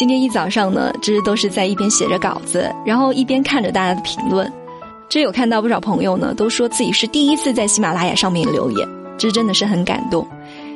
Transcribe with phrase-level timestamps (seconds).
[0.00, 4.50] 今天一早上呢，这都是在一边写着稿子，然后一边看着大家的评论。
[5.10, 10.26] 这有看到不少朋友呢，都说自己是第一次在喜马拉雅上面留言，这真的是很感动。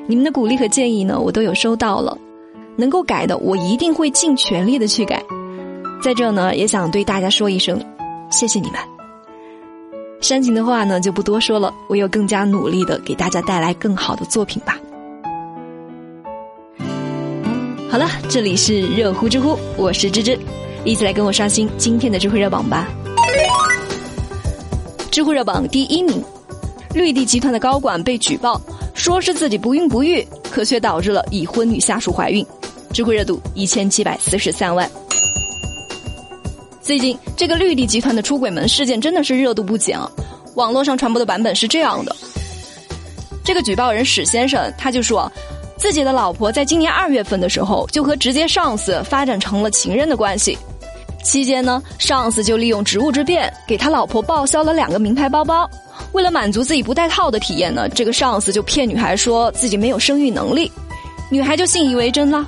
[0.06, 2.14] 你们的鼓励和建议呢，我都有收到了，
[2.76, 5.24] 能够改的，我一定会尽全力的去改。
[6.02, 7.80] 在这呢，也想对大家说一声，
[8.30, 8.78] 谢谢你们。
[10.20, 14.78] 煽情的话呢，就不多说了，唯有更加努力的给大家带来更好的作品吧。
[17.94, 20.36] 好了，这里是热乎知乎，我是芝芝，
[20.84, 22.88] 一起来跟我刷新今天的知乎热榜吧。
[25.12, 26.20] 知乎热榜第一名，
[26.92, 28.60] 绿地集团的高管被举报，
[28.94, 32.44] 说是自己不孕不育，可却导致了已婚女下属怀孕。
[32.92, 34.90] 知乎热度一千七百四十三万。
[36.80, 40.10] 最近这个绿地集团的出轨门事件真的是热度不减啊！
[40.56, 42.16] 网络上传播的版本是这样的：
[43.44, 45.30] 这个举报人史先生他就说。
[45.76, 50.56] 自己的老婆在今年二月份的时候，就和直接上司发展成了情人的关系。
[51.22, 55.68] 期间呢，上司就利用职务之便，给他老婆报销了两个名牌包包。
[56.12, 60.70] 为了满足自己不带套的体验呢，这个上司就骗女孩说自己没有生育能力，
[61.30, 62.46] 女孩就信以为真了。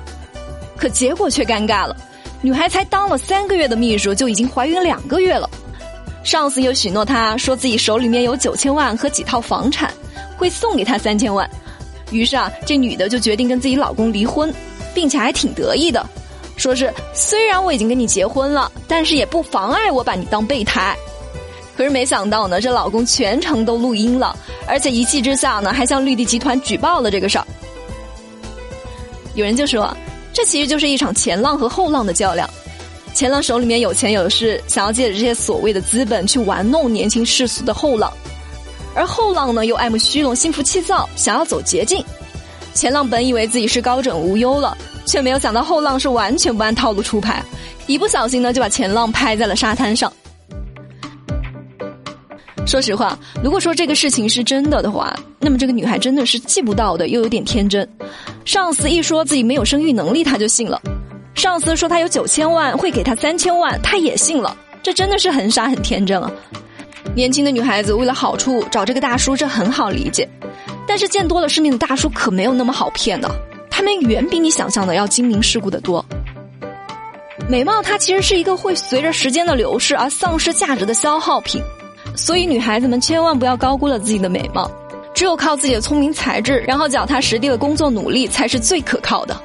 [0.77, 1.95] 可结果却尴尬了，
[2.41, 5.49] 女孩才当了三个月的秘书，就已经怀孕两个月了。
[6.23, 9.91] 上司又许诺她说自己手里面有九千万和几套房产，
[10.37, 11.49] 会送给她三千万。
[12.11, 14.53] 于是啊，这女的就决定跟自己老公离婚，
[14.93, 16.05] 并且还挺得意的，
[16.55, 20.95] 说是虽然我已经跟你结婚了，但是也不妨碍我把你当备胎。
[21.75, 27.45] 可是没想到呢，这老公全程都录音了，而且一气之下呢，还向绿地集团举报了这个事儿。
[29.35, 29.95] 有人就说，
[30.33, 32.49] 这其实就是一场前浪和后浪的较量，
[33.13, 38.11] 前浪手里面有钱有势，想要借着这些所谓的资本去玩弄年轻世俗的后浪。
[38.97, 42.03] 而后浪呢，又爱慕虚荣、心浮气躁，想要走捷径。
[42.73, 47.43] 前浪本以为自己是高枕无忧了，却没有想到后浪是完全不按套路出牌，
[47.85, 50.11] 一不小心呢，就把前浪拍在了沙滩上。
[52.65, 57.87] 说实话，如果说这个事情是真的的话，那么这个女孩真的是记不到的，又有点天真。
[58.45, 60.81] 上司一说自己没有生育能力，她就信了；
[61.35, 64.57] 上司说他有九千万，会给他三千万，她也信了。
[64.81, 66.31] 这真的是很傻很天真啊！
[67.17, 70.29] 年轻的女孩子为了好处找这个大叔，这很好理解。
[70.87, 73.27] 但是见多了世面的大叔可没有那么好骗的，
[73.71, 76.05] 他们远比你想象的要精明世故的多。
[77.49, 81.59] 美貌它其实是一个会随着时间的流逝而丧失价值的消耗品，
[82.15, 84.69] 所以女孩子们千万不要高估了自己的美貌。
[85.15, 89.35] 只有靠自己的聪明才智，然后脚踏实地的工作努力，才是最可靠的。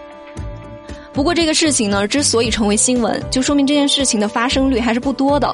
[1.14, 5.50] 不过这个事情呢，之所以成为新闻，就说明这件事情的发生率还是不多的。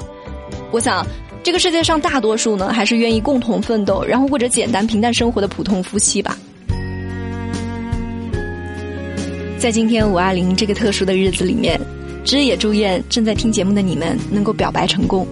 [0.73, 1.07] 我想。
[1.43, 6.37] 这个世界上大多数呢，还是愿意共同奋斗，然后过着简单平淡生活的普通夫妻吧。
[9.59, 11.81] 在今天五二零这个特殊的日子里面，
[12.23, 15.27] 芝也祝愿正在听节目的你们能够表白成功，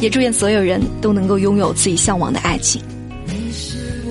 [0.00, 2.82] 也祝愿所有人都能够拥有自己向往的爱情。
[3.26, 4.10] 你是我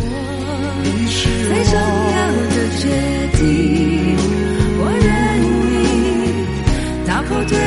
[1.47, 1.73] 最重
[2.16, 2.88] 要的决
[3.38, 4.16] 定，
[4.79, 5.09] 我愿
[5.44, 7.57] 意打破对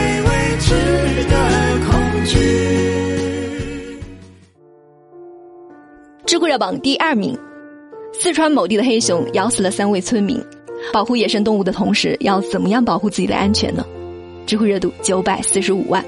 [6.47, 7.39] 热榜第二名，
[8.13, 10.43] 四川某地的黑熊咬死了三位村民。
[10.93, 13.85] 保护野生动物的同时，要怎么样保护自己的安全呢？
[14.47, 16.05] 知乎热度九百四十五万。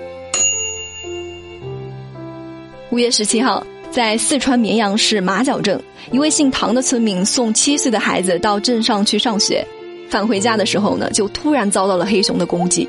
[2.91, 5.81] 五月十七号，在四川绵阳市马角镇，
[6.11, 9.65] 一位姓唐的村民送七岁的孩子到镇上去上学，
[10.09, 12.89] 返回家的时候呢，就突然遭到了黑熊的攻击。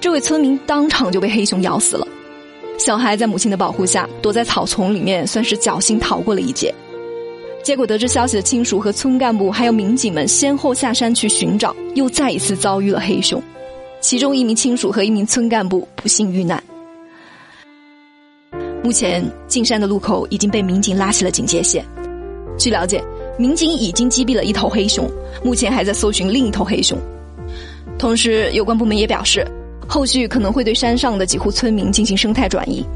[0.00, 2.06] 这位村民当场就被黑熊咬死了。
[2.80, 6.74] 小孩在母亲的保护下躲在草丛里面，算是侥幸逃过了一劫。
[7.62, 13.40] 结果得知消息的亲属和村干部还有民警们先后下山去寻找，又再一次遭遇了黑熊。
[14.00, 16.62] 其中一名亲属和一名村干部不幸遇难。
[18.82, 21.84] 目前进山的路口已经被民警拉起了警戒线。
[22.58, 23.04] 据了解，
[23.38, 25.06] 民警已经击毙了一头黑熊，
[25.44, 26.98] 目前还在搜寻另一头黑熊。
[27.98, 29.46] 同时，有关部门也表示。
[29.90, 32.86] 后续可能会对山上的几户村民进行生态转移，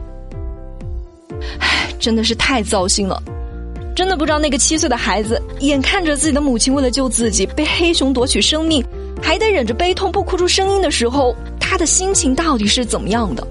[1.58, 3.20] 唉，真的是太糟心了，
[3.96, 8.80] 真的不知道那个七岁的孩子眼看着自己的母亲为了救自己被黑熊夺取生命，
[9.20, 13.44] 还得忍着悲痛不哭出声音的时候，他的心情到底是怎么样的？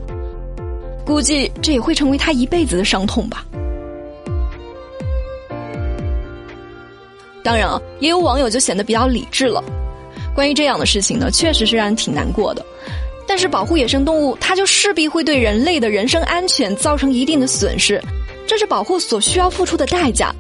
[1.06, 3.46] 估计这也会成为他一辈子的伤痛吧。
[7.44, 9.62] 当然啊，也有网友就显得比较理智了。
[10.34, 12.66] 关于这样的事情呢，确实是让人挺难过的。
[13.34, 18.00] 但是保护野生动物，它就势必会对人类的人身安全造成一定的损失，
[18.46, 20.32] 这是保护所需要付出的代价。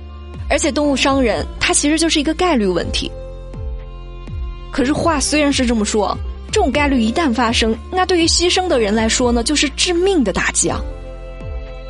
[0.48, 3.12] 而且动物伤人，它其实就是一个概率问题。
[4.72, 6.16] 可是话虽然是这么说，
[6.51, 10.80] 这种概率一旦发生，那对于牺牲的人来说呢，就是致命的打击啊。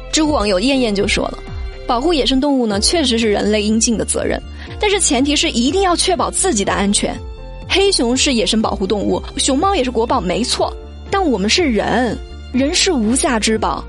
[0.10, 1.38] 知乎网友燕燕就说了
[1.86, 4.42] ：“保护野生动物呢，确实是人类应尽的责任，
[4.80, 7.14] 但是前提是一定要确保自己的安全。
[7.68, 10.74] 黑熊是野生保护动物，熊猫也是国宝，没错。
[11.14, 12.18] 但我们是人，
[12.52, 13.86] 人是无价之宝。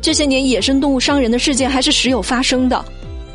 [0.00, 2.84] 这些年野生动物伤人的事件还是时有发生的。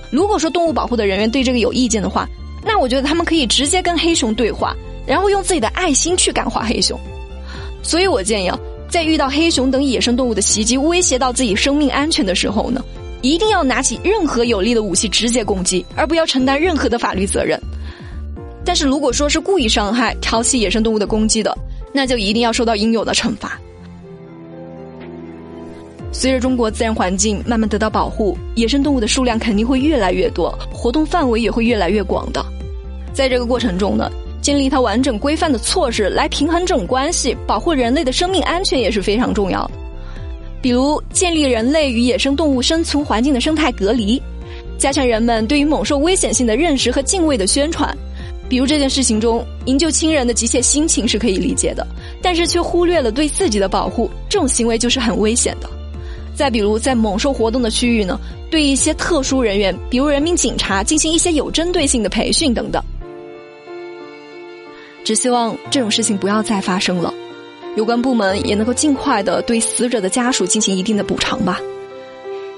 [0.10, 2.26] 如果说动物保护的人员对这个有意见的话，
[2.64, 4.74] 那我觉得他们可以直接跟黑熊对话。”
[5.06, 6.98] 然后用自己的爱心去感化黑熊，
[7.84, 8.58] 所以我建议啊，
[8.90, 12.82] 在遇到黑熊等野生动物的袭击，威胁到自己生命安全的时候呢，
[13.22, 17.62] 一定要拿起任何有力的武器直接攻击，而不要承担任何的法律责任。
[18.64, 21.56] 但是如果说是故意伤害、挑起野生动物的攻击的，
[21.96, 23.58] 那就一定要受到应有的惩罚。
[26.12, 32.46] 随着中国自然环境慢慢得到保护，野生动物的数量肯定会越来越多，活动范围也会越来越广的。
[33.14, 34.12] 在这个过程中呢。
[34.42, 39.72] 建立一套完整规范的措施来平衡这种关系，保护人类的生命安全也是非常重要的。
[40.62, 44.22] 比如，建立人类与野生动物生存环境的生态隔离，
[44.78, 47.98] 加强人们对于猛兽危险性的认识和敬畏的宣传。
[48.48, 51.86] 比如这件事情中，营救亲人的急切心情是可以理解的，
[52.22, 55.70] 但是却忽略了对自己的保护，这种行为就是很危险的。
[56.36, 58.20] 再比如，在猛兽活动的区域呢，
[58.52, 62.84] 对一些特殊人员，比如人民警察，进行一些有针对性的培训等等。
[65.04, 67.14] 只希望这种事情不要再发生了，
[67.76, 71.60] 有关部门也能够尽快的对死者的家属进行一定的补偿吧。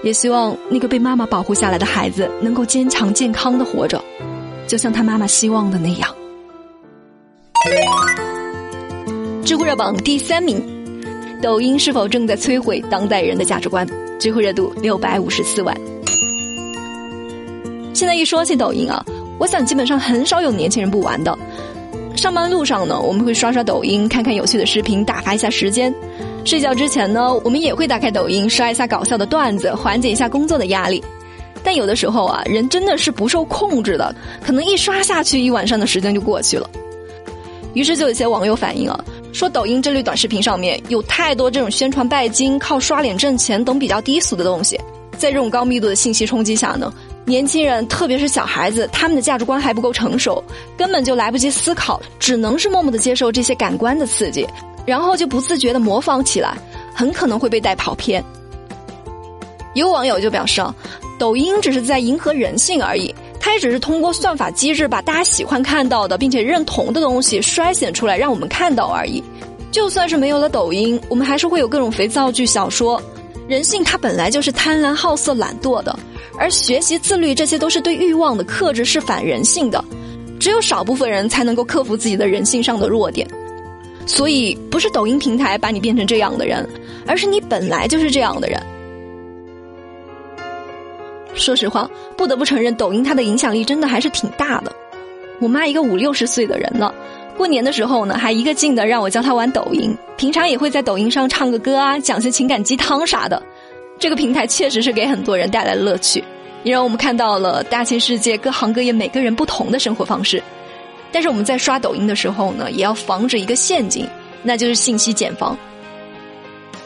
[0.04, 4.04] 也希望那个被妈妈保护下来的孩子能够坚强健康的活着，
[4.68, 6.14] 就像他妈妈希望的那样。
[9.44, 10.62] 知乎热榜第三名，
[11.42, 13.88] 抖音是否正在摧毁当代人的价值观？
[14.20, 15.76] 知乎热度六百五十四万。
[17.94, 19.04] 现在一说起抖音啊，
[19.40, 21.38] 我想基本上很少有年轻人不玩的。
[22.16, 25.94] 上班路上呢，我们会刷刷抖音，看看有趣的视频，打发一下时间。
[26.44, 31.04] 睡觉之前呢，我们也会打开抖音，刷一下搞笑的段子，缓解一下工作的压力。
[31.64, 34.14] 但有的时候啊，人真的是不受控制的，
[34.46, 36.70] 可能一刷下去，一晚上的时间就过去了。
[37.74, 39.00] 于是就有些网友反映啊，
[39.32, 44.80] 说抖音这类短视频上面有太多这种宣传拜金、靠刷脸挣钱等比较低俗的东西，
[45.18, 46.92] 在这种高密度的信息冲击下呢。
[47.26, 50.42] 年轻人，特别是小孩子，他们的价值观还不够成熟，
[50.78, 54.48] 根本就来不及思考，只能是默默的接受这些感官的刺激，
[54.86, 56.58] 然后就不自觉的模仿起来，
[56.96, 58.24] 很可能会被带跑偏。
[59.74, 60.74] 有网友就表示啊，
[61.18, 69.24] 抖音只是在迎合人性而已，它也只是通过算法机制把大家喜欢看到的并且认同的东西筛选出来让我们看到而已。
[69.72, 73.02] 就算是没有了抖音，我们还是会有各种肥皂剧、小说。
[73.48, 75.98] 人性它本来就是贪婪、好色、懒惰的。
[76.38, 79.84] 而学习自律，这些都是对欲望的克制，是反人性的。
[80.40, 83.28] 只有少部分人才能够克服自己的人性上的弱点。
[84.06, 86.68] 所以，不是抖音平台把你变成这样的人，
[87.08, 88.62] 而是你本来就是这样的人。
[91.38, 94.72] 说实话，不得不承认，抖音它的影响力真的还是挺大的。
[95.40, 96.94] 我妈一个五六十岁的人了，
[97.38, 103.42] 过年的时候呢，还一个劲的让我教她玩抖音，平常也会在抖音上唱个歌啊，讲些情感鸡汤啥的。
[104.00, 106.24] 这个平台确实是给很多人带来乐趣，
[106.64, 110.42] 也让我们看到了大千世界各行各业每个人不同的生活方式。
[111.12, 114.08] 但是我们在刷抖音的时候呢，也要防止一个陷阱，
[114.44, 115.58] 那就是信息茧房。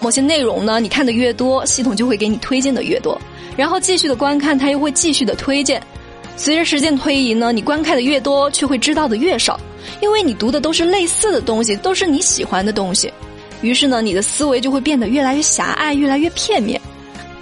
[0.02, 3.22] 某些内容呢，你看的越多，系统就会给你推荐的越多，
[3.56, 5.82] 然后继续的观看，它又会继续的推荐。
[6.36, 9.60] 随着时间推移呢，你观看的越多，却会知道的越少，
[10.02, 13.14] 因为你读的都是类似的东西，都是你喜欢的东西，
[13.62, 16.82] 于是呢，你的思维就会变得越来越狭隘，越来越片面。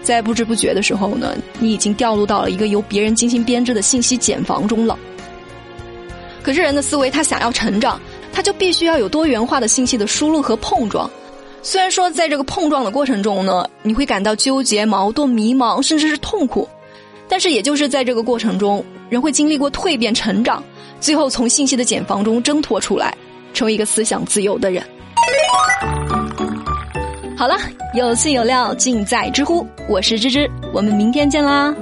[0.03, 4.99] 在不知不觉的时候呢，你已经掉入到了一个由别人精心编织的信息茧房中了。
[6.41, 8.01] 可是人的思维，他想要成长，
[8.33, 11.09] 他就必须要有多元化的信息的输入和碰撞。
[11.61, 16.67] 虽然说在这个碰撞的过程中呢，你会感到纠结、矛盾、迷茫，甚至是痛苦，
[17.27, 20.63] 但是也就是在这个过程中，人会经历过蜕变、成长，
[20.99, 23.15] 最后从信息的茧房中挣脱出来，
[23.53, 24.83] 成为一个思想自由的人。
[27.37, 27.57] 好了，
[27.93, 31.75] 有趣有料尽在知乎，我是芝芝，我们明天见啦。